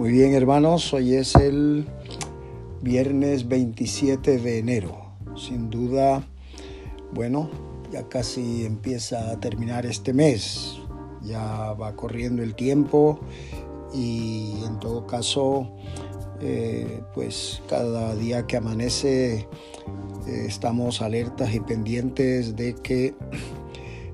Muy 0.00 0.12
bien, 0.12 0.32
hermanos, 0.32 0.94
hoy 0.94 1.12
es 1.12 1.34
el 1.34 1.84
viernes 2.80 3.46
27 3.46 4.38
de 4.38 4.58
enero. 4.58 4.96
Sin 5.36 5.68
duda, 5.68 6.26
bueno, 7.12 7.50
ya 7.92 8.08
casi 8.08 8.64
empieza 8.64 9.30
a 9.30 9.38
terminar 9.40 9.84
este 9.84 10.14
mes. 10.14 10.80
Ya 11.20 11.74
va 11.74 11.96
corriendo 11.96 12.42
el 12.42 12.54
tiempo 12.54 13.20
y 13.92 14.64
en 14.64 14.78
todo 14.80 15.06
caso, 15.06 15.70
eh, 16.40 17.02
pues 17.12 17.62
cada 17.68 18.14
día 18.14 18.46
que 18.46 18.56
amanece 18.56 19.34
eh, 19.34 19.46
estamos 20.46 21.02
alertas 21.02 21.54
y 21.54 21.60
pendientes 21.60 22.56
de 22.56 22.74
que 22.74 23.14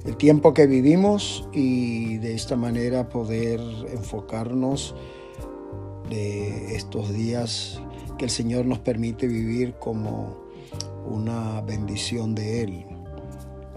el 0.05 0.17
tiempo 0.17 0.53
que 0.53 0.67
vivimos 0.67 1.49
y 1.53 2.17
de 2.17 2.35
esta 2.35 2.57
manera 2.57 3.09
poder 3.09 3.61
enfocarnos 3.93 4.97
de 6.09 6.77
estos 6.77 7.13
días 7.13 7.81
que 8.19 8.25
el 8.25 8.31
Señor 8.31 8.67
nos 8.67 8.79
permite 8.79 9.27
vivir 9.27 9.75
como 9.75 10.47
una 11.07 11.61
bendición 11.61 12.35
de 12.35 12.63
Él. 12.63 12.87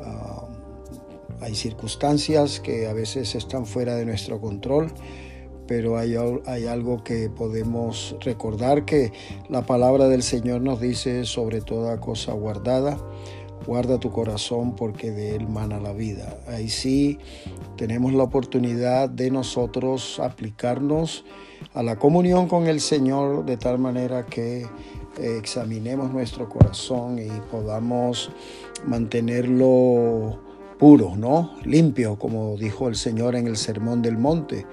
Ah, 0.02 0.48
hay 1.42 1.56
circunstancias 1.56 2.60
que 2.60 2.88
a 2.88 2.94
veces 2.94 3.36
están 3.36 3.66
fuera 3.66 3.96
de 3.96 4.06
nuestro 4.06 4.40
control, 4.42 4.92
pero 5.68 5.98
hay, 5.98 6.16
hay, 6.46 6.66
algo 6.66 7.04
que 7.04 7.30
podemos 7.30 8.16
recordar 8.22 8.86
que 8.86 9.14
la 9.50 9.66
palabra 9.66 10.08
del 10.08 10.24
Señor 10.24 10.62
nos 10.62 10.82
dice 10.82 11.26
sobre 11.26 11.62
toda 11.62 12.00
cosa 12.00 12.34
guardada, 12.34 12.98
guarda 13.70 14.00
tu 14.00 14.12
corazón 14.12 14.76
porque 14.76 15.12
de 15.12 15.36
él 15.36 15.48
mana 15.48 15.80
la 15.80 15.94
vida. 15.94 16.36
Ahí 16.48 16.70
sí 16.70 17.20
tenemos 17.78 18.14
la 18.14 18.24
oportunidad 18.24 19.08
de 19.08 19.30
nosotros 19.30 20.20
aplicarnos 20.20 21.24
a 21.76 21.84
la 21.84 22.00
comunión 22.00 22.48
con 22.48 22.66
el 22.66 22.82
Señor 22.82 23.46
de 23.46 23.58
tal 23.58 23.78
manera 23.78 24.26
que 24.26 24.62
eh, 24.62 25.38
examinemos 25.38 26.12
nuestro 26.12 26.50
corazón 26.50 27.20
y 27.20 27.30
podamos 27.52 28.32
mantenerlo 28.88 30.40
puro, 30.80 31.16
¿no? 31.16 31.52
Limpio, 31.64 32.18
como 32.18 32.58
dijo 32.58 32.88
el 32.88 32.96
Señor 32.96 33.36
en 33.36 33.46
el 33.46 33.56
Sermón 33.56 34.02
del 34.02 34.18
Monte. 34.18 34.66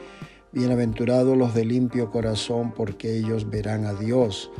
Bienaventurados 0.52 1.36
los 1.36 1.52
de 1.52 1.66
limpio 1.66 2.10
corazón, 2.10 2.72
porque 2.74 3.14
ellos 3.14 3.50
verán 3.50 3.84
a 3.84 3.92
Dios. 3.92 4.50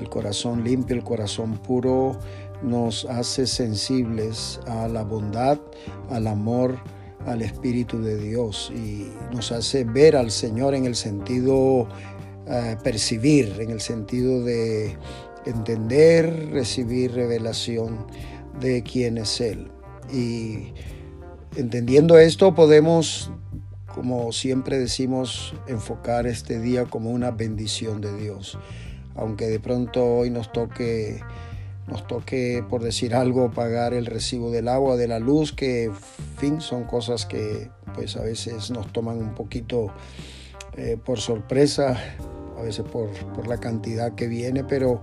El 0.00 0.08
corazón 0.08 0.64
limpio, 0.64 0.96
el 0.96 1.04
corazón 1.04 1.58
puro 1.58 2.16
nos 2.62 3.04
hace 3.06 3.46
sensibles 3.46 4.60
a 4.66 4.88
la 4.88 5.02
bondad, 5.02 5.58
al 6.10 6.26
amor, 6.26 6.78
al 7.26 7.42
Espíritu 7.42 8.00
de 8.00 8.16
Dios 8.16 8.72
y 8.74 9.08
nos 9.34 9.52
hace 9.52 9.84
ver 9.84 10.16
al 10.16 10.30
Señor 10.30 10.74
en 10.74 10.86
el 10.86 10.94
sentido 10.94 11.82
uh, 11.82 11.88
percibir, 12.82 13.56
en 13.60 13.70
el 13.70 13.80
sentido 13.80 14.42
de 14.42 14.96
entender, 15.46 16.50
recibir 16.50 17.12
revelación 17.12 18.06
de 18.60 18.82
quién 18.82 19.18
es 19.18 19.40
Él. 19.40 19.70
Y 20.12 20.72
entendiendo 21.56 22.18
esto 22.18 22.54
podemos, 22.54 23.30
como 23.94 24.32
siempre 24.32 24.78
decimos, 24.78 25.54
enfocar 25.66 26.26
este 26.26 26.58
día 26.60 26.84
como 26.86 27.10
una 27.10 27.30
bendición 27.30 28.00
de 28.00 28.16
Dios. 28.16 28.58
Aunque 29.14 29.46
de 29.46 29.60
pronto 29.60 30.04
hoy 30.04 30.30
nos 30.30 30.52
toque 30.52 31.20
nos 31.90 32.06
toque, 32.06 32.64
por 32.68 32.82
decir 32.82 33.14
algo, 33.14 33.50
pagar 33.50 33.92
el 33.94 34.06
recibo 34.06 34.50
del 34.50 34.68
agua, 34.68 34.96
de 34.96 35.08
la 35.08 35.18
luz, 35.18 35.52
que, 35.52 35.90
fin, 36.38 36.60
son 36.60 36.84
cosas 36.84 37.26
que 37.26 37.70
pues 37.94 38.16
a 38.16 38.22
veces 38.22 38.70
nos 38.70 38.92
toman 38.92 39.18
un 39.18 39.34
poquito 39.34 39.88
eh, 40.76 40.96
por 41.04 41.18
sorpresa, 41.18 41.98
a 42.56 42.62
veces 42.62 42.84
por, 42.84 43.10
por, 43.34 43.48
la 43.48 43.58
cantidad 43.58 44.14
que 44.14 44.28
viene, 44.28 44.62
pero 44.62 45.02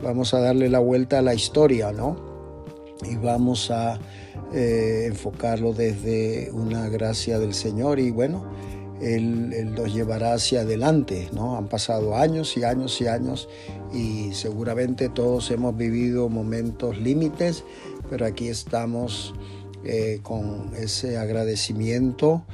vamos 0.00 0.32
a 0.32 0.40
darle 0.40 0.68
la 0.68 0.78
vuelta 0.78 1.18
a 1.18 1.22
la 1.22 1.34
historia, 1.34 1.90
¿no? 1.90 2.16
Y 3.08 3.16
vamos 3.16 3.70
a 3.70 3.98
eh, 4.52 5.04
enfocarlo 5.06 5.72
desde 5.72 6.50
una 6.52 6.88
gracia 6.88 7.38
del 7.38 7.54
Señor 7.54 7.98
y 7.98 8.10
bueno, 8.10 8.46
él, 9.00 9.74
los 9.74 9.92
llevará 9.94 10.34
hacia 10.34 10.62
adelante, 10.62 11.28
¿no? 11.32 11.56
Han 11.56 11.68
pasado 11.68 12.16
años 12.16 12.56
y 12.56 12.64
años 12.64 13.00
y 13.00 13.06
años 13.06 13.48
y 13.92 14.32
seguramente 14.32 15.08
todos 15.08 15.50
hemos 15.50 15.76
vivido 15.76 16.28
momentos 16.28 16.98
límites, 16.98 17.64
pero 18.10 18.26
aquí 18.26 18.48
estamos 18.48 19.34
eh, 19.84 20.20
con 20.22 20.72
ese 20.76 21.18
agradecimiento 21.18 22.44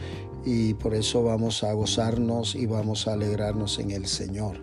y 0.44 0.74
por 0.74 0.94
eso 0.94 1.22
vamos 1.22 1.64
a 1.64 1.72
gozarnos 1.72 2.54
y 2.54 2.66
vamos 2.66 3.08
a 3.08 3.14
alegrarnos 3.14 3.78
en 3.78 3.90
el 3.90 4.06
Señor. 4.06 4.58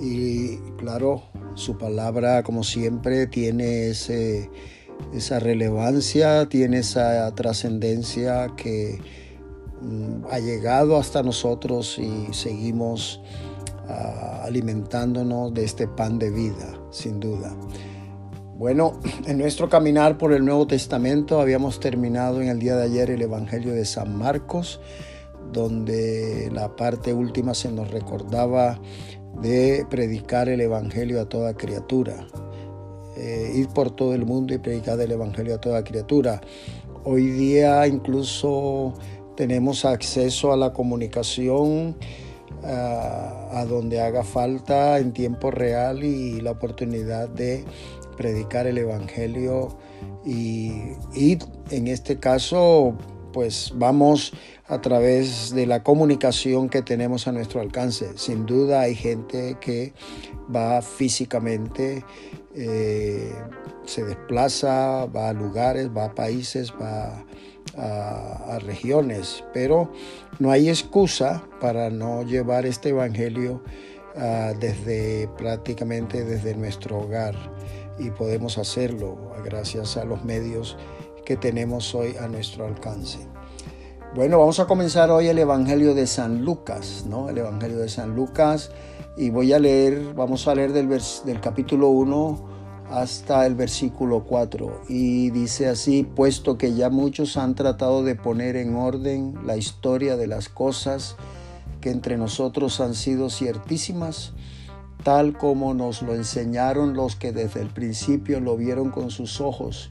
Y 0.00 0.56
claro, 0.78 1.24
su 1.54 1.78
palabra, 1.78 2.42
como 2.42 2.64
siempre, 2.64 3.26
tiene 3.26 3.90
ese, 3.90 4.50
esa 5.12 5.38
relevancia, 5.38 6.48
tiene 6.48 6.78
esa 6.78 7.32
trascendencia 7.34 8.48
que 8.56 8.98
ha 10.30 10.38
llegado 10.38 10.96
hasta 10.96 11.22
nosotros 11.22 11.98
y 11.98 12.32
seguimos 12.32 13.20
uh, 13.88 14.44
alimentándonos 14.44 15.52
de 15.54 15.64
este 15.64 15.88
pan 15.88 16.18
de 16.18 16.30
vida, 16.30 16.78
sin 16.90 17.20
duda. 17.20 17.54
Bueno, 18.56 19.00
en 19.26 19.38
nuestro 19.38 19.68
caminar 19.68 20.16
por 20.18 20.32
el 20.32 20.44
Nuevo 20.44 20.66
Testamento 20.66 21.40
habíamos 21.40 21.80
terminado 21.80 22.40
en 22.40 22.48
el 22.48 22.58
día 22.58 22.76
de 22.76 22.84
ayer 22.84 23.10
el 23.10 23.22
Evangelio 23.22 23.72
de 23.72 23.84
San 23.84 24.16
Marcos, 24.16 24.80
donde 25.52 26.50
la 26.52 26.74
parte 26.76 27.12
última 27.12 27.54
se 27.54 27.70
nos 27.70 27.90
recordaba 27.90 28.80
de 29.40 29.86
predicar 29.90 30.48
el 30.48 30.60
Evangelio 30.60 31.20
a 31.20 31.28
toda 31.28 31.54
criatura, 31.54 32.26
eh, 33.16 33.52
ir 33.54 33.68
por 33.68 33.90
todo 33.90 34.14
el 34.14 34.24
mundo 34.24 34.54
y 34.54 34.58
predicar 34.58 35.00
el 35.00 35.12
Evangelio 35.12 35.56
a 35.56 35.60
toda 35.60 35.84
criatura. 35.84 36.40
Hoy 37.04 37.26
día 37.26 37.86
incluso 37.86 38.94
tenemos 39.36 39.84
acceso 39.84 40.52
a 40.52 40.56
la 40.56 40.72
comunicación 40.72 41.96
a 42.66 43.66
donde 43.68 44.00
haga 44.00 44.24
falta 44.24 44.98
en 44.98 45.12
tiempo 45.12 45.50
real 45.50 46.02
y 46.02 46.40
la 46.40 46.52
oportunidad 46.52 47.28
de 47.28 47.64
predicar 48.16 48.66
el 48.66 48.78
Evangelio. 48.78 49.76
Y, 50.24 50.72
y 51.14 51.38
en 51.70 51.88
este 51.88 52.18
caso 52.18 52.96
pues 53.34 53.72
vamos 53.74 54.32
a 54.66 54.80
través 54.80 55.54
de 55.54 55.66
la 55.66 55.82
comunicación 55.82 56.68
que 56.68 56.82
tenemos 56.82 57.28
a 57.28 57.32
nuestro 57.32 57.60
alcance. 57.60 58.16
Sin 58.16 58.46
duda 58.46 58.80
hay 58.82 58.94
gente 58.94 59.58
que 59.60 59.92
va 60.54 60.80
físicamente, 60.80 62.04
eh, 62.54 63.32
se 63.84 64.04
desplaza, 64.04 65.06
va 65.06 65.28
a 65.28 65.32
lugares, 65.32 65.90
va 65.94 66.06
a 66.06 66.14
países, 66.14 66.72
va 66.80 67.24
a, 67.76 68.58
regiones, 68.60 69.44
pero 69.52 69.90
no 70.38 70.52
hay 70.52 70.68
excusa 70.68 71.44
para 71.60 71.90
no 71.90 72.22
llevar 72.22 72.66
este 72.66 72.90
Evangelio 72.90 73.62
ah, 74.16 74.52
desde 74.58 75.28
prácticamente 75.36 76.24
desde 76.24 76.54
nuestro 76.54 77.00
hogar 77.00 77.34
y 77.98 78.10
podemos 78.10 78.58
hacerlo 78.58 79.32
gracias 79.44 79.96
a 79.96 80.04
los 80.04 80.24
medios 80.24 80.76
que 81.24 81.36
tenemos 81.36 81.94
hoy 81.94 82.14
a 82.20 82.28
nuestro 82.28 82.66
alcance. 82.66 83.33
Bueno, 84.14 84.38
vamos 84.38 84.60
a 84.60 84.66
comenzar 84.66 85.10
hoy 85.10 85.26
el 85.26 85.40
Evangelio 85.40 85.92
de 85.92 86.06
San 86.06 86.44
Lucas, 86.44 87.04
¿no? 87.08 87.28
El 87.28 87.38
Evangelio 87.38 87.78
de 87.78 87.88
San 87.88 88.14
Lucas 88.14 88.70
y 89.16 89.30
voy 89.30 89.52
a 89.52 89.58
leer, 89.58 90.14
vamos 90.14 90.46
a 90.46 90.54
leer 90.54 90.72
del, 90.72 90.88
capítulo 91.40 91.88
1 91.88 92.38
hasta 92.92 93.44
el 93.44 93.56
versículo 93.56 94.22
4 94.22 94.82
y 94.88 95.30
dice 95.30 95.66
así, 95.66 96.04
puesto 96.04 96.56
que 96.56 96.74
ya 96.74 96.90
muchos 96.90 97.36
han 97.36 97.56
tratado 97.56 98.04
de 98.04 98.14
poner 98.14 98.54
en 98.54 98.76
orden 98.76 99.34
la 99.44 99.56
historia 99.56 100.16
de 100.16 100.28
las 100.28 100.48
cosas 100.48 101.16
que 101.80 101.90
entre 101.90 102.16
nosotros 102.16 102.78
han 102.78 102.94
sido 102.94 103.30
ciertísimas, 103.30 104.32
tal 105.02 105.36
como 105.36 105.74
nos 105.74 106.02
lo 106.02 106.14
enseñaron 106.14 106.94
los 106.94 107.16
que 107.16 107.32
desde 107.32 107.62
el 107.62 107.70
principio 107.70 108.38
lo 108.38 108.56
vieron 108.56 108.92
con 108.92 109.10
sus 109.10 109.40
ojos 109.40 109.90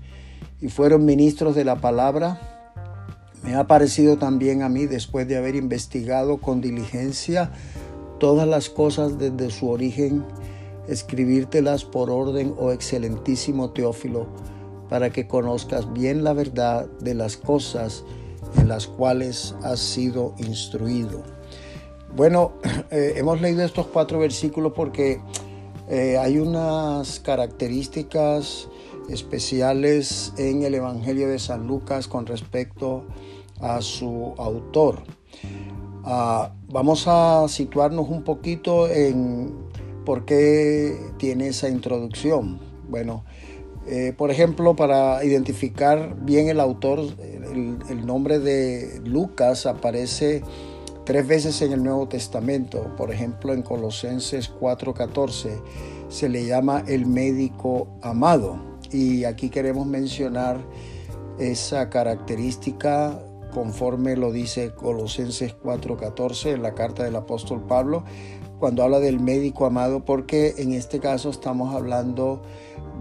y 0.62 0.70
fueron 0.70 1.04
ministros 1.04 1.56
de 1.56 1.66
la 1.66 1.76
palabra, 1.76 2.53
me 3.44 3.56
ha 3.56 3.68
parecido 3.68 4.18
también 4.18 4.62
a 4.62 4.70
mí, 4.70 4.86
después 4.86 5.28
de 5.28 5.38
haber 5.38 5.56
investigado 5.56 6.38
con 6.38 6.62
diligencia 6.62 7.52
todas 8.20 8.48
las 8.48 8.70
cosas 8.70 9.18
desde 9.18 9.52
su 9.52 9.70
origen, 9.70 10.24
escribírtelas 10.88 11.84
por 11.84 12.10
orden, 12.10 12.54
oh 12.58 12.72
excelentísimo 12.72 13.72
Teófilo, 13.72 14.28
para 14.90 15.10
que 15.10 15.28
conozcas 15.28 15.92
bien 15.92 16.24
la 16.24 16.34
verdad 16.34 16.88
de 17.02 17.16
las 17.16 17.36
cosas 17.36 18.04
en 18.58 18.70
las 18.70 18.88
cuales 18.88 19.56
has 19.64 19.80
sido 19.80 20.36
instruido. 20.38 21.24
Bueno, 22.16 22.54
eh, 22.92 23.14
hemos 23.18 23.42
leído 23.42 23.64
estos 23.64 23.88
cuatro 23.88 24.20
versículos 24.20 24.74
porque 24.74 25.20
eh, 25.90 26.18
hay 26.18 26.38
unas 26.38 27.20
características 27.20 28.70
especiales 29.10 30.34
en 30.38 30.64
el 30.64 30.76
Evangelio 30.76 31.28
de 31.28 31.40
San 31.40 31.68
Lucas 31.68 32.08
con 32.08 32.26
respecto 32.26 33.06
a 33.08 33.33
su 33.82 34.34
autor. 34.38 35.04
Ah, 36.04 36.54
vamos 36.68 37.06
a 37.08 37.48
situarnos 37.48 38.10
un 38.10 38.24
poquito 38.24 38.90
en 38.90 39.54
por 40.06 40.26
qué 40.26 40.98
tiene 41.18 41.48
esa 41.48 41.70
introducción. 41.70 42.60
Bueno, 42.90 43.24
eh, 43.88 44.14
por 44.16 44.32
ejemplo, 44.32 44.76
para 44.76 45.24
identificar 45.24 46.16
bien 46.22 46.48
el 46.50 46.60
autor, 46.60 47.00
el, 47.20 48.06
nombre 48.06 48.40
de 48.40 49.02
Lucas 49.04 49.66
aparece 49.66 50.42
tres 51.06 51.28
veces 51.28 51.62
en 51.62 51.74
el 51.74 51.84
Nuevo 51.84 52.08
Testamento. 52.08 52.94
Por 52.98 53.12
ejemplo, 53.12 53.54
en 53.54 53.62
Colosenses 53.62 54.52
4:14 54.60 55.62
se 56.10 56.30
le 56.30 56.46
llama 56.46 56.84
el 56.88 57.06
médico 57.06 57.88
amado. 58.02 58.58
Y 58.92 59.24
aquí 59.24 59.50
queremos 59.50 59.88
mencionar 59.88 60.58
esa 61.40 61.90
característica 61.90 63.20
conforme 63.54 64.16
lo 64.16 64.32
dice 64.32 64.74
Colosenses 64.74 65.56
4:14 65.56 66.52
en 66.52 66.64
la 66.64 66.74
carta 66.74 67.04
del 67.04 67.16
apóstol 67.16 67.64
Pablo, 67.68 68.04
cuando 68.60 68.84
habla 68.84 69.00
del 69.00 69.20
médico 69.20 69.66
amado, 69.66 70.06
porque 70.06 70.56
en 70.58 70.74
este 70.74 71.00
caso 71.00 71.30
estamos 71.30 71.76
hablando 71.76 72.42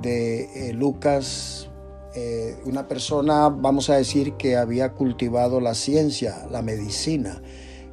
de 0.01 0.71
eh, 0.71 0.73
Lucas, 0.73 1.71
eh, 2.15 2.57
una 2.65 2.89
persona, 2.89 3.49
vamos 3.49 3.89
a 3.89 3.97
decir, 3.97 4.35
que 4.35 4.57
había 4.57 4.93
cultivado 4.93 5.61
la 5.61 5.75
ciencia, 5.75 6.47
la 6.51 6.63
medicina, 6.63 7.41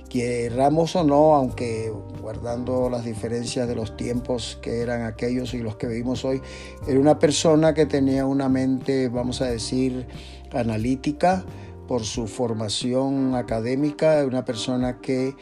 que 0.09 0.49
Ramos 0.49 0.95
o 0.95 1.03
no, 1.03 1.35
aunque 1.35 1.93
guardando 2.19 2.89
las 2.89 3.05
diferencias 3.05 3.67
de 3.67 3.75
los 3.75 3.95
tiempos 3.95 4.57
que 4.61 4.81
eran 4.81 5.03
aquellos 5.03 5.53
y 5.53 5.59
los 5.59 5.75
que 5.75 5.87
vivimos 5.87 6.25
hoy, 6.25 6.41
era 6.87 6.99
una 6.99 7.19
persona 7.19 7.73
que 7.75 7.85
tenía 7.85 8.25
una 8.25 8.49
mente, 8.49 9.07
vamos 9.07 9.41
a 9.41 9.45
decir, 9.45 10.07
analítica 10.51 11.45
por 11.89 12.05
su 12.05 12.27
formación 12.27 13.33
académica, 13.33 14.23
una 14.23 14.45
persona 14.45 15.01
que, 15.01 15.35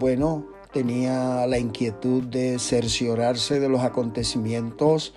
bueno, 0.00 0.44
tenía 0.72 1.46
la 1.46 1.56
inquietud 1.56 2.24
de 2.24 2.58
cerciorarse 2.58 3.60
de 3.60 3.68
los 3.68 3.82
acontecimientos 3.82 5.14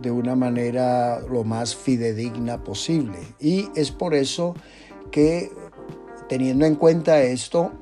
de 0.00 0.12
una 0.12 0.36
manera 0.36 1.18
lo 1.28 1.42
más 1.42 1.74
fidedigna 1.74 2.62
posible. 2.62 3.18
Y 3.40 3.70
es 3.74 3.90
por 3.90 4.14
eso 4.14 4.54
que, 5.10 5.50
teniendo 6.28 6.64
en 6.64 6.76
cuenta 6.76 7.20
esto, 7.22 7.72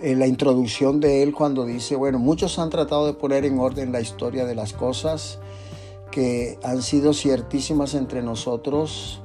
en 0.00 0.18
la 0.18 0.26
introducción 0.26 0.98
de 0.98 1.22
él 1.22 1.34
cuando 1.34 1.66
dice, 1.66 1.94
bueno, 1.94 2.18
muchos 2.18 2.58
han 2.58 2.70
tratado 2.70 3.04
de 3.04 3.12
poner 3.12 3.44
en 3.44 3.58
orden 3.58 3.92
la 3.92 4.00
historia 4.00 4.46
de 4.46 4.54
las 4.54 4.72
cosas 4.72 5.40
que 6.10 6.58
han 6.64 6.80
sido 6.80 7.12
ciertísimas 7.12 7.92
entre 7.92 8.22
nosotros 8.22 9.20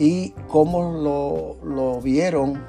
y 0.00 0.30
cómo 0.48 1.58
lo, 1.62 2.00
vieron 2.00 2.64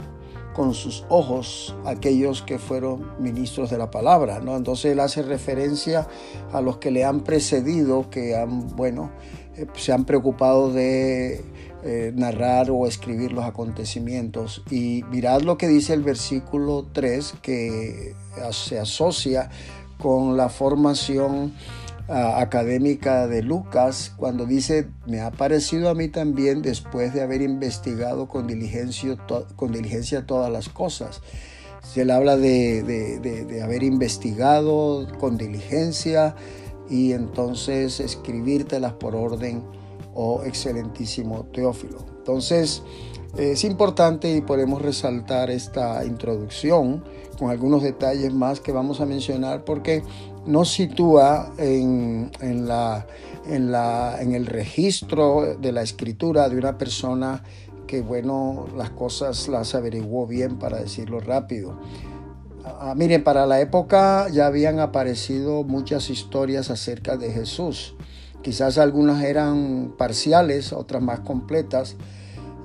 con 0.53 0.73
sus 0.73 1.05
ojos 1.07 1.73
aquellos 1.85 2.41
que 2.41 2.59
fueron 2.59 3.09
ministros 3.19 3.69
de 3.69 3.77
la 3.77 3.89
palabra, 3.89 4.41
¿no? 4.41 4.57
Entonces 4.57 4.91
él 4.91 4.99
hace 4.99 5.23
referencia 5.23 6.09
a 6.51 6.59
los 6.59 6.77
que 6.77 6.91
le 6.91 7.05
han 7.05 7.21
precedido, 7.21 8.09
que 8.09 8.35
han, 8.35 8.75
bueno, 8.75 9.11
eh, 9.55 9.65
se 9.75 9.93
han 9.93 10.03
preocupado 10.03 10.73
de 10.73 11.41
eh, 11.83 12.11
narrar 12.13 12.69
o 12.69 12.85
escribir 12.85 13.31
los 13.31 13.45
acontecimientos. 13.45 14.61
Y 14.69 15.03
mirad 15.09 15.41
lo 15.41 15.57
que 15.57 15.69
dice 15.69 15.93
el 15.93 16.03
versículo 16.03 16.85
3, 16.91 17.35
que 17.41 18.13
se 18.51 18.77
asocia 18.77 19.49
con 19.97 20.35
la 20.35 20.49
formación 20.49 21.53
académica 22.11 23.27
de 23.27 23.41
Lucas 23.41 24.13
cuando 24.17 24.45
dice, 24.45 24.87
me 25.07 25.21
ha 25.21 25.31
parecido 25.31 25.89
a 25.89 25.93
mí 25.93 26.09
también 26.09 26.61
después 26.61 27.13
de 27.13 27.21
haber 27.21 27.41
investigado 27.41 28.27
con 28.27 28.47
diligencia, 28.47 29.17
con 29.55 29.71
diligencia 29.71 30.25
todas 30.25 30.51
las 30.51 30.67
cosas. 30.69 31.21
Se 31.81 32.05
le 32.05 32.13
habla 32.13 32.37
de, 32.37 32.83
de, 32.83 33.63
haber 33.63 33.83
investigado 33.83 35.07
con 35.19 35.37
diligencia 35.37 36.35
y 36.89 37.13
entonces 37.13 37.99
escribírtelas 37.99 38.93
por 38.93 39.15
orden, 39.15 39.63
oh 40.13 40.43
excelentísimo 40.43 41.45
Teófilo. 41.53 42.05
Entonces, 42.17 42.83
es 43.37 43.63
importante 43.63 44.35
y 44.35 44.41
podemos 44.41 44.81
resaltar 44.81 45.49
esta 45.49 46.03
introducción 46.05 47.03
con 47.41 47.49
algunos 47.49 47.81
detalles 47.81 48.31
más 48.31 48.59
que 48.59 48.71
vamos 48.71 49.01
a 49.01 49.07
mencionar 49.07 49.65
porque 49.65 50.03
nos 50.45 50.71
sitúa 50.71 51.51
en, 51.57 52.29
la, 52.67 53.07
en, 53.47 53.71
la, 53.71 54.21
en 54.21 54.35
el 54.35 54.45
registro 54.45 55.57
de 55.59 55.71
la 55.71 55.81
escritura 55.81 56.49
de 56.49 56.57
una 56.57 56.77
persona 56.77 57.41
que, 57.87 58.01
bueno, 58.01 58.67
las 58.77 58.91
cosas 58.91 59.47
las 59.47 59.73
averiguó 59.73 60.27
bien, 60.27 60.59
para 60.59 60.77
decirlo 60.77 61.19
rápido. 61.19 61.79
Ah, 62.63 62.93
miren, 62.95 63.23
para 63.23 63.47
la 63.47 63.59
época 63.59 64.29
ya 64.29 64.45
habían 64.45 64.79
aparecido 64.79 65.63
muchas 65.63 66.11
historias 66.11 66.69
acerca 66.69 67.17
de 67.17 67.31
Jesús. 67.31 67.95
Quizás 68.43 68.77
algunas 68.77 69.23
eran 69.23 69.95
parciales, 69.97 70.73
otras 70.73 71.01
más 71.01 71.21
completas 71.21 71.95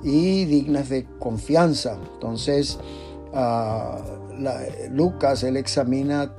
y 0.03 0.45
dignas 0.45 0.89
de 0.89 1.07
confianza. 1.17 1.97
Entonces, 2.13 2.77
ah, 3.33 3.97
Lucas, 4.91 5.43
él 5.43 5.57
examina 5.57 6.33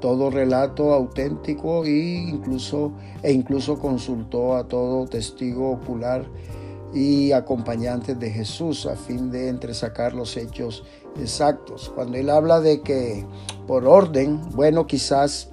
todo 0.00 0.30
relato 0.30 0.92
auténtico 0.92 1.84
e 1.84 1.90
incluso, 2.28 2.92
e 3.22 3.32
incluso 3.32 3.78
consultó 3.78 4.56
a 4.56 4.66
todo 4.66 5.06
testigo 5.06 5.70
ocular 5.70 6.26
y 6.92 7.32
acompañantes 7.32 8.18
de 8.18 8.30
Jesús 8.30 8.86
a 8.86 8.96
fin 8.96 9.30
de 9.30 9.48
entresacar 9.48 10.14
los 10.14 10.36
hechos 10.36 10.84
exactos. 11.20 11.90
Cuando 11.94 12.16
él 12.18 12.30
habla 12.30 12.60
de 12.60 12.80
que 12.80 13.24
por 13.66 13.86
orden, 13.86 14.40
bueno, 14.52 14.86
quizás 14.86 15.50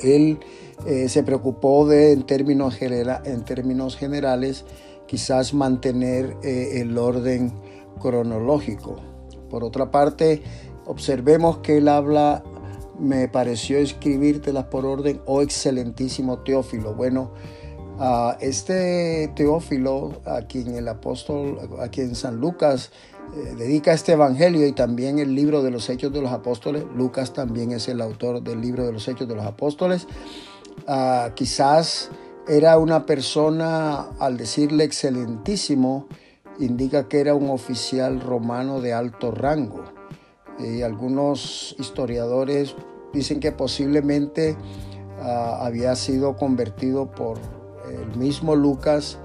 él 0.00 0.40
eh, 0.86 1.08
se 1.08 1.22
preocupó 1.22 1.86
de 1.86 2.12
en 2.12 2.24
términos, 2.24 2.76
en 2.80 3.44
términos 3.44 3.96
generales, 3.96 4.64
quizás 5.06 5.54
mantener 5.54 6.36
eh, 6.42 6.80
el 6.80 6.98
orden 6.98 7.52
cronológico. 8.00 8.96
Por 9.48 9.64
otra 9.64 9.90
parte, 9.90 10.42
observemos 10.86 11.58
que 11.58 11.78
él 11.78 11.88
habla 11.88 12.42
me 12.98 13.26
pareció 13.28 13.78
escribírtelas 13.78 14.66
por 14.66 14.86
orden, 14.86 15.20
oh 15.26 15.42
excelentísimo 15.42 16.38
Teófilo. 16.38 16.94
Bueno, 16.94 17.32
este 18.40 19.32
Teófilo, 19.34 20.20
a 20.24 20.42
quien 20.42 20.74
el 20.74 20.88
apóstol, 20.88 21.58
a 21.80 21.88
quien 21.88 22.14
San 22.14 22.36
Lucas 22.36 22.90
eh, 23.34 23.54
dedica 23.56 23.92
este 23.92 24.12
evangelio 24.12 24.66
y 24.66 24.72
también 24.72 25.18
el 25.18 25.34
libro 25.34 25.62
de 25.62 25.70
los 25.70 25.88
Hechos 25.88 26.12
de 26.12 26.20
los 26.20 26.32
Apóstoles, 26.32 26.84
Lucas 26.94 27.32
también 27.32 27.72
es 27.72 27.88
el 27.88 28.00
autor 28.00 28.42
del 28.42 28.60
libro 28.60 28.84
de 28.84 28.92
los 28.92 29.06
Hechos 29.08 29.28
de 29.28 29.34
los 29.34 29.46
Apóstoles, 29.46 30.06
quizás 31.34 32.10
era 32.48 32.78
una 32.78 33.06
persona, 33.06 34.10
al 34.18 34.36
decirle 34.36 34.84
excelentísimo, 34.84 36.08
indica 36.58 37.08
que 37.08 37.20
era 37.20 37.34
un 37.34 37.50
oficial 37.50 38.20
romano 38.20 38.80
de 38.80 38.92
alto 38.92 39.30
rango. 39.30 40.01
Y 40.58 40.82
algunos 40.82 41.74
historiadores 41.78 42.74
dicen 43.12 43.40
que 43.40 43.52
posiblemente 43.52 44.56
ah, 45.20 45.58
había 45.62 45.94
sido 45.96 46.36
convertido 46.36 47.10
por 47.10 47.38
el 47.90 48.16
mismo 48.16 48.54
Lucas 48.54 49.18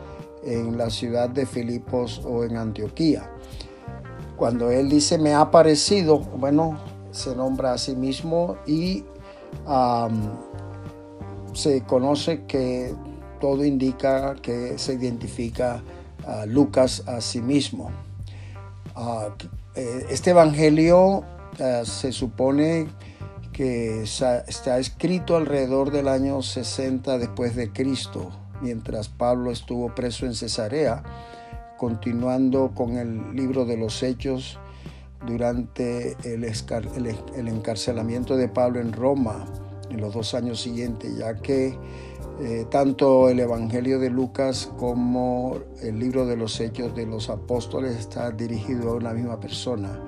en 0.43 0.77
la 0.77 0.89
ciudad 0.89 1.29
de 1.29 1.46
Filipos 1.46 2.22
o 2.25 2.43
en 2.43 2.57
Antioquía. 2.57 3.29
Cuando 4.36 4.72
él 4.72 4.89
dice 4.89 5.17
me 5.17 5.34
ha 5.34 5.51
parecido, 5.51 6.19
bueno, 6.19 6.77
se 7.12 7.36
nombra 7.36 7.74
a 7.74 7.77
sí 7.77 7.96
mismo 7.96 8.57
y 8.65 9.03
se 11.53 11.81
conoce 11.81 12.46
que 12.46 12.93
todo 13.41 13.65
indica 13.65 14.36
que 14.36 14.77
se 14.77 14.93
identifica 14.93 15.81
a 16.25 16.46
Lucas 16.46 17.03
a 17.07 17.22
sí 17.22 17.41
mismo. 17.41 17.89
Ah, 18.96 19.29
eh, 19.39 19.48
este 20.10 20.31
evangelio 20.31 21.24
eh, 21.60 21.84
se 21.86 22.12
supone 22.12 22.88
que 23.53 24.03
está 24.03 24.77
escrito 24.79 25.36
alrededor 25.36 25.91
del 25.91 26.07
año 26.07 26.41
60 26.41 27.17
después 27.17 27.55
de 27.55 27.72
Cristo, 27.72 28.31
mientras 28.62 29.10
Pablo 29.10 29.51
estuvo 29.51 29.93
preso 29.96 30.25
en 30.25 30.36
Cesarea, 30.36 31.03
continuando 31.77 32.72
con 32.75 32.98
el 32.98 33.36
libro 33.36 33.65
de 33.65 33.77
los 33.77 34.03
Hechos 34.03 34.60
durante 35.25 36.15
el, 36.24 36.43
el 36.43 37.48
encarcelamiento 37.48 38.38
de 38.38 38.48
Pablo 38.48 38.79
en 38.79 38.93
Roma 38.93 39.46
en 39.89 40.01
los 40.01 40.13
dos 40.13 40.34
años 40.34 40.62
siguientes, 40.62 41.17
ya 41.17 41.36
que 41.36 41.77
eh, 42.39 42.65
tanto 42.70 43.29
el 43.29 43.39
Evangelio 43.39 44.00
de 44.00 44.10
Lucas 44.10 44.72
como 44.77 45.58
el 45.82 46.00
libro 46.00 46.25
de 46.25 46.38
los 46.38 46.60
Hechos 46.60 46.96
de 46.96 47.06
los 47.06 47.29
Apóstoles 47.29 47.98
está 47.98 48.32
dirigido 48.32 48.91
a 48.91 48.96
una 48.96 49.13
misma 49.13 49.39
persona. 49.39 50.00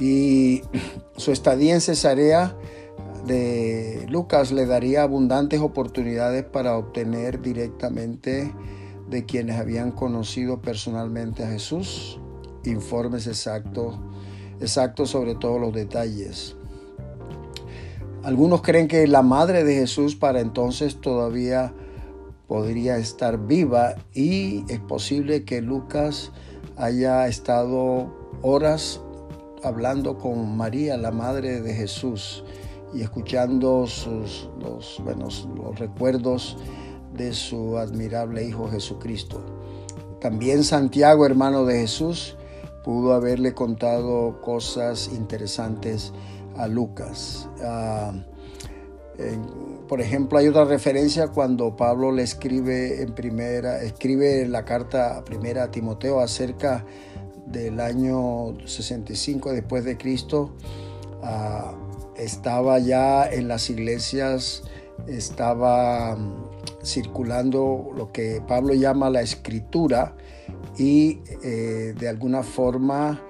Y 0.00 0.62
su 1.16 1.32
estadía 1.32 1.74
en 1.74 1.80
Cesarea 1.80 2.56
de 3.26 4.06
Lucas 4.08 4.52
le 4.52 4.66
daría 4.66 5.02
abundantes 5.02 5.60
oportunidades 5.60 6.44
para 6.44 6.76
obtener 6.76 7.40
directamente 7.42 8.52
de 9.08 9.24
quienes 9.24 9.58
habían 9.58 9.92
conocido 9.92 10.60
personalmente 10.60 11.44
a 11.44 11.48
Jesús 11.48 12.20
informes 12.64 13.26
exactos 13.26 13.98
exacto 14.60 15.06
sobre 15.06 15.34
todos 15.34 15.60
los 15.60 15.72
detalles. 15.72 16.56
Algunos 18.28 18.60
creen 18.60 18.88
que 18.88 19.06
la 19.06 19.22
madre 19.22 19.64
de 19.64 19.74
Jesús 19.74 20.14
para 20.14 20.40
entonces 20.40 21.00
todavía 21.00 21.72
podría 22.46 22.98
estar 22.98 23.46
viva 23.46 23.94
y 24.12 24.70
es 24.70 24.80
posible 24.80 25.46
que 25.46 25.62
Lucas 25.62 26.30
haya 26.76 27.26
estado 27.26 28.14
horas 28.42 29.00
hablando 29.64 30.18
con 30.18 30.58
María, 30.58 30.98
la 30.98 31.10
madre 31.10 31.62
de 31.62 31.72
Jesús, 31.72 32.44
y 32.92 33.00
escuchando 33.00 33.86
sus, 33.86 34.50
los, 34.60 35.00
los 35.56 35.78
recuerdos 35.78 36.58
de 37.14 37.32
su 37.32 37.78
admirable 37.78 38.44
Hijo 38.44 38.68
Jesucristo. 38.68 39.40
También 40.20 40.64
Santiago, 40.64 41.24
hermano 41.24 41.64
de 41.64 41.80
Jesús, 41.80 42.36
pudo 42.84 43.14
haberle 43.14 43.54
contado 43.54 44.42
cosas 44.42 45.08
interesantes 45.14 46.12
a 46.58 46.68
Lucas. 46.68 47.48
Ah, 47.62 48.12
por 49.88 50.00
ejemplo, 50.00 50.38
hay 50.38 50.46
otra 50.48 50.64
referencia 50.64 51.28
cuando 51.28 51.74
Pablo 51.74 52.12
le 52.12 52.22
escribe 52.22 53.02
en 53.02 53.14
primera, 53.14 53.82
escribe 53.82 54.46
la 54.46 54.64
carta 54.64 55.24
primera 55.24 55.64
a 55.64 55.70
Timoteo 55.70 56.20
acerca 56.20 56.84
del 57.46 57.80
año 57.80 58.58
65 58.66 59.52
después 59.52 59.84
de 59.84 59.96
Cristo. 59.96 60.54
Ah, 61.22 61.74
estaba 62.16 62.78
ya 62.78 63.26
en 63.26 63.48
las 63.48 63.70
iglesias, 63.70 64.62
estaba 65.06 66.16
mm, 66.16 66.84
circulando 66.84 67.90
lo 67.96 68.12
que 68.12 68.42
Pablo 68.46 68.74
llama 68.74 69.10
la 69.10 69.22
escritura 69.22 70.14
y 70.76 71.20
eh, 71.42 71.94
de 71.98 72.08
alguna 72.08 72.42
forma 72.42 73.22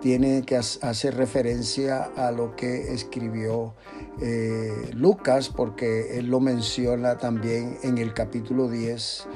tiene 0.00 0.42
que 0.42 0.56
hacer 0.56 1.16
referencia 1.16 2.10
a 2.16 2.30
lo 2.30 2.54
que 2.56 2.92
escribió 2.92 3.74
eh, 4.20 4.90
Lucas, 4.94 5.48
porque 5.48 6.18
él 6.18 6.26
lo 6.26 6.40
menciona 6.40 7.18
también 7.18 7.78
en 7.82 7.98
el 7.98 8.14
capítulo 8.14 8.68
10 8.68 9.26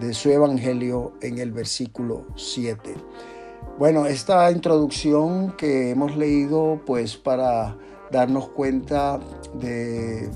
de 0.00 0.14
su 0.14 0.30
Evangelio 0.30 1.12
en 1.20 1.38
el 1.38 1.52
versículo 1.52 2.26
7. 2.36 2.94
Bueno, 3.78 4.06
esta 4.06 4.50
introducción 4.50 5.56
que 5.56 5.90
hemos 5.90 6.16
leído, 6.16 6.80
pues 6.84 7.16
para 7.16 7.76
darnos 8.10 8.48
cuenta 8.50 9.18
de, 9.54 10.28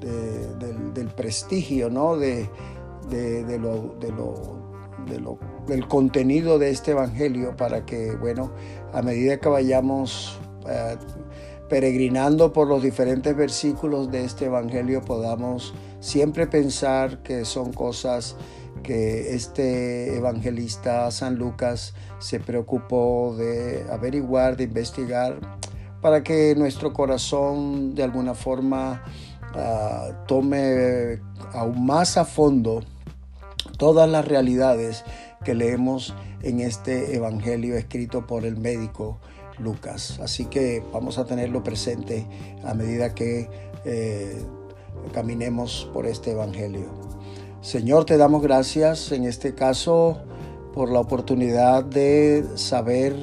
del, 0.00 1.08
prestigio, 1.16 1.90
¿no? 1.90 2.16
De, 2.16 2.48
lo, 3.58 3.96
lo, 5.20 5.38
del 5.68 5.86
contenido 5.86 6.58
de 6.58 6.70
este 6.70 6.92
Evangelio, 6.92 7.56
para 7.56 7.84
que, 7.86 8.16
bueno, 8.16 8.52
a 8.92 9.02
medida 9.02 9.38
que 9.38 9.48
vayamos 9.48 10.38
eh, 10.68 10.96
peregrinando 11.68 12.52
por 12.52 12.66
los 12.66 12.82
diferentes 12.82 13.36
versículos 13.36 14.10
de 14.10 14.24
este 14.24 14.46
Evangelio 14.46 15.02
podamos 15.02 15.74
siempre 16.00 16.46
pensar 16.46 17.22
que 17.22 17.44
son 17.44 17.72
cosas 17.72 18.36
que 18.82 19.34
este 19.34 20.16
evangelista 20.16 21.10
San 21.10 21.34
Lucas 21.34 21.94
se 22.20 22.40
preocupó 22.40 23.34
de 23.36 23.84
averiguar, 23.90 24.56
de 24.56 24.64
investigar, 24.64 25.38
para 26.00 26.22
que 26.22 26.54
nuestro 26.56 26.92
corazón 26.92 27.94
de 27.94 28.04
alguna 28.04 28.34
forma 28.34 29.02
ah, 29.54 30.24
tome 30.26 31.20
aún 31.52 31.84
más 31.84 32.16
a 32.16 32.24
fondo 32.24 32.82
todas 33.76 34.08
las 34.08 34.26
realidades 34.26 35.04
que 35.48 35.54
leemos 35.54 36.14
en 36.42 36.60
este 36.60 37.16
Evangelio 37.16 37.78
escrito 37.78 38.26
por 38.26 38.44
el 38.44 38.58
médico 38.58 39.18
Lucas. 39.58 40.20
Así 40.22 40.44
que 40.44 40.82
vamos 40.92 41.16
a 41.16 41.24
tenerlo 41.24 41.64
presente 41.64 42.26
a 42.66 42.74
medida 42.74 43.14
que 43.14 43.48
eh, 43.86 44.42
caminemos 45.14 45.88
por 45.94 46.04
este 46.04 46.32
Evangelio. 46.32 46.84
Señor, 47.62 48.04
te 48.04 48.18
damos 48.18 48.42
gracias 48.42 49.10
en 49.10 49.24
este 49.24 49.54
caso 49.54 50.18
por 50.74 50.92
la 50.92 51.00
oportunidad 51.00 51.82
de 51.82 52.44
saber 52.56 53.16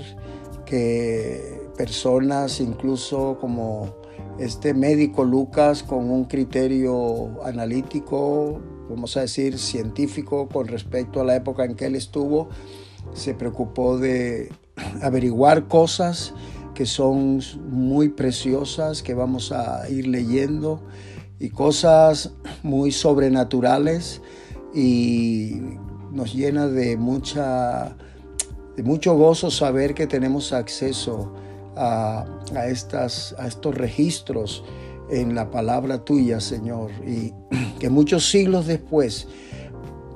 que 0.66 1.62
personas, 1.78 2.60
incluso 2.60 3.38
como 3.40 3.98
este 4.40 4.74
médico 4.74 5.24
Lucas, 5.24 5.84
con 5.84 6.10
un 6.10 6.26
criterio 6.26 7.40
analítico, 7.44 8.62
vamos 8.90 9.18
a 9.18 9.22
decir, 9.22 9.58
científico 9.58 10.48
con 10.48 10.68
respecto 10.68 11.22
a 11.22 11.24
la 11.24 11.36
época 11.36 11.66
en 11.66 11.76
que 11.76 11.86
él 11.86 11.96
estuvo, 11.96 12.50
se 13.14 13.34
preocupó 13.34 13.98
de 13.98 14.52
averiguar 15.02 15.68
cosas 15.68 16.34
que 16.74 16.86
son 16.86 17.42
muy 17.70 18.10
preciosas, 18.10 19.02
que 19.02 19.14
vamos 19.14 19.52
a 19.52 19.90
ir 19.90 20.08
leyendo, 20.08 20.84
y 21.40 21.50
cosas 21.50 22.34
muy 22.64 22.92
sobrenaturales 22.92 24.22
y 24.74 25.62
nos 26.12 26.34
llena 26.34 26.68
de 26.68 26.98
mucha 26.98 27.96
de 28.76 28.84
mucho 28.84 29.16
gozo 29.16 29.52
saber 29.52 29.94
que 29.94 30.06
tenemos 30.06 30.52
acceso 30.52 31.32
a, 31.78 32.26
estas, 32.68 33.36
a 33.38 33.48
estos 33.48 33.76
registros 33.76 34.64
en 35.10 35.36
la 35.36 35.52
palabra 35.52 36.04
tuya, 36.04 36.40
Señor, 36.40 36.92
y 37.06 37.34
que 37.80 37.90
muchos 37.90 38.30
siglos 38.30 38.68
después 38.68 39.28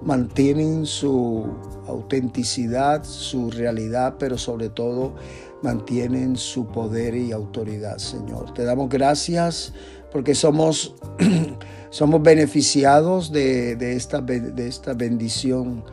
mantienen 0.04 0.86
su 0.86 1.48
autenticidad, 1.88 3.04
su 3.04 3.52
realidad, 3.52 4.16
pero 4.18 4.38
sobre 4.38 4.70
todo 4.70 5.16
mantienen 5.62 6.38
su 6.38 6.68
poder 6.68 7.16
y 7.16 7.32
autoridad, 7.32 7.98
Señor. 7.98 8.54
Te 8.54 8.64
damos 8.64 8.90
gracias 8.90 9.74
porque 10.12 10.36
somos, 10.36 10.96
somos 11.90 12.22
beneficiados 12.22 13.32
de, 13.32 13.74
esta, 13.94 14.22
de 14.22 14.68
esta 14.68 14.94
bendición 14.94 15.84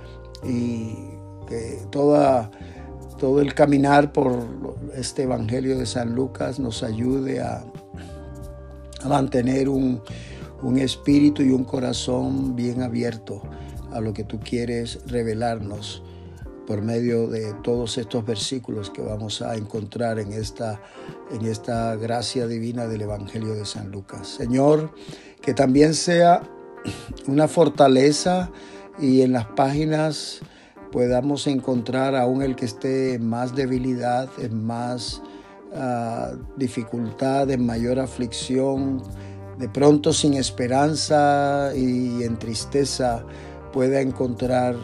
y 0.44 0.94
que 1.48 1.80
toda, 1.90 2.50
todo 3.18 3.40
el 3.40 3.54
caminar 3.54 4.12
por 4.12 4.32
este 4.94 5.24
Evangelio 5.24 5.78
de 5.78 5.86
San 5.86 6.14
Lucas 6.14 6.58
nos 6.58 6.82
ayude 6.82 7.40
a, 7.40 7.64
a 9.06 9.08
mantener 9.08 9.68
un, 9.68 10.02
un 10.62 10.78
espíritu 10.78 11.42
y 11.42 11.50
un 11.50 11.64
corazón 11.64 12.56
bien 12.56 12.82
abierto 12.82 13.42
a 13.92 14.00
lo 14.00 14.12
que 14.12 14.24
tú 14.24 14.40
quieres 14.40 15.00
revelarnos 15.06 16.02
por 16.66 16.82
medio 16.82 17.28
de 17.28 17.54
todos 17.62 17.96
estos 17.96 18.26
versículos 18.26 18.90
que 18.90 19.00
vamos 19.00 19.40
a 19.40 19.54
encontrar 19.54 20.18
en 20.18 20.32
esta, 20.32 20.80
en 21.30 21.46
esta 21.46 21.94
gracia 21.94 22.46
divina 22.46 22.86
del 22.86 23.02
Evangelio 23.02 23.54
de 23.54 23.64
San 23.64 23.92
Lucas. 23.92 24.26
Señor, 24.26 24.92
que 25.40 25.54
también 25.54 25.94
sea 25.94 26.42
una 27.28 27.46
fortaleza 27.46 28.50
y 28.98 29.22
en 29.22 29.32
las 29.32 29.46
páginas 29.46 30.40
podamos 30.90 31.46
encontrar 31.46 32.16
aún 32.16 32.42
el 32.42 32.56
que 32.56 32.64
esté 32.64 33.14
en 33.14 33.28
más 33.28 33.54
debilidad, 33.54 34.28
en 34.38 34.64
más 34.64 35.22
dificultad, 36.56 37.50
en 37.50 37.66
mayor 37.66 37.98
aflicción, 37.98 39.02
de 39.58 39.68
pronto 39.68 40.12
sin 40.12 40.34
esperanza 40.34 41.72
y 41.74 42.22
en 42.22 42.38
tristeza, 42.38 43.24
pueda 43.72 44.00
encontrar 44.00 44.76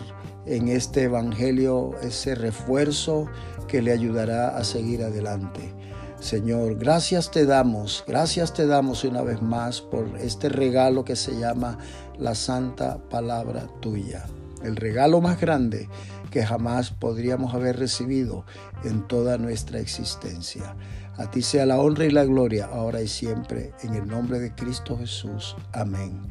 en 0.46 0.68
este 0.68 1.04
Evangelio 1.04 1.92
ese 2.02 2.34
refuerzo 2.34 3.26
que 3.68 3.82
le 3.82 3.92
ayudará 3.92 4.56
a 4.56 4.64
seguir 4.64 5.02
adelante. 5.02 5.74
Señor, 6.20 6.78
gracias 6.78 7.30
te 7.30 7.46
damos, 7.46 8.04
gracias 8.06 8.54
te 8.54 8.66
damos 8.66 9.02
una 9.02 9.22
vez 9.22 9.42
más 9.42 9.80
por 9.80 10.06
este 10.18 10.48
regalo 10.48 11.04
que 11.04 11.16
se 11.16 11.36
llama 11.36 11.78
la 12.18 12.34
santa 12.34 12.98
palabra 13.08 13.66
tuya. 13.80 14.26
El 14.62 14.76
regalo 14.76 15.20
más 15.20 15.40
grande 15.40 15.88
que 16.32 16.44
jamás 16.44 16.90
podríamos 16.90 17.54
haber 17.54 17.78
recibido 17.78 18.44
en 18.82 19.06
toda 19.06 19.38
nuestra 19.38 19.78
existencia. 19.78 20.74
A 21.16 21.30
ti 21.30 21.42
sea 21.42 21.66
la 21.66 21.78
honra 21.78 22.06
y 22.06 22.10
la 22.10 22.24
gloria, 22.24 22.66
ahora 22.72 23.02
y 23.02 23.06
siempre, 23.06 23.72
en 23.82 23.94
el 23.94 24.08
nombre 24.08 24.40
de 24.40 24.54
Cristo 24.54 24.98
Jesús. 24.98 25.54
Amén. 25.72 26.22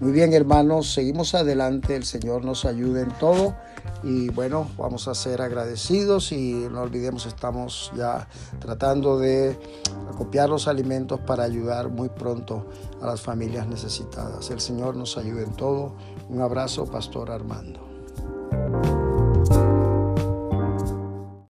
Muy 0.00 0.12
bien, 0.12 0.32
hermanos, 0.32 0.92
seguimos 0.92 1.34
adelante. 1.34 1.96
El 1.96 2.04
Señor 2.04 2.44
nos 2.44 2.64
ayude 2.64 3.02
en 3.02 3.10
todo. 3.18 3.56
Y 4.04 4.28
bueno, 4.28 4.70
vamos 4.78 5.08
a 5.08 5.14
ser 5.14 5.42
agradecidos 5.42 6.30
y 6.30 6.52
no 6.70 6.82
olvidemos, 6.82 7.26
estamos 7.26 7.90
ya 7.96 8.28
tratando 8.60 9.18
de 9.18 9.58
acopiar 10.08 10.48
los 10.48 10.68
alimentos 10.68 11.18
para 11.20 11.42
ayudar 11.42 11.88
muy 11.88 12.08
pronto 12.08 12.68
a 13.02 13.06
las 13.06 13.20
familias 13.20 13.66
necesitadas. 13.66 14.50
El 14.50 14.60
Señor 14.60 14.94
nos 14.94 15.18
ayude 15.18 15.42
en 15.42 15.52
todo. 15.54 15.96
Un 16.28 16.42
abrazo, 16.42 16.86
Pastor 16.86 17.32
Armando. 17.32 17.88